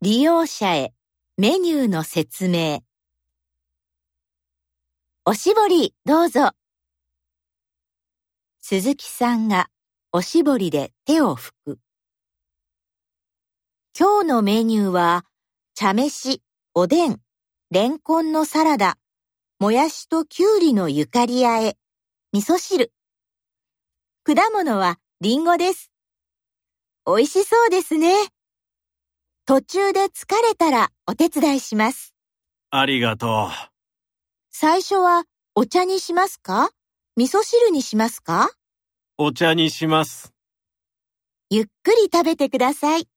[0.00, 0.94] 利用者へ
[1.36, 2.82] メニューの説明。
[5.24, 6.52] おしぼりどうぞ。
[8.60, 9.70] 鈴木さんが
[10.12, 11.78] おしぼりで手を拭く。
[13.98, 15.24] 今日のメニューは、
[15.74, 16.44] 茶飯、
[16.74, 17.20] おでん、
[17.72, 18.98] レンコンのサラダ、
[19.58, 21.76] もやしときゅうりのゆかりあえ、
[22.32, 22.92] 味噌汁。
[24.22, 25.90] 果物はりんごです。
[27.04, 28.14] 美味しそうですね。
[29.48, 32.12] 途中で疲れたらお手伝いします。
[32.70, 33.50] ありがとう。
[34.50, 35.24] 最初は
[35.54, 36.68] お茶にしますか？
[37.16, 38.50] 味噌汁にしますか？
[39.16, 40.34] お茶にします。
[41.48, 43.08] ゆっくり食べてください。